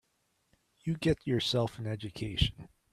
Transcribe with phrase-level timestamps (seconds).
[0.83, 2.67] You get yourself an education.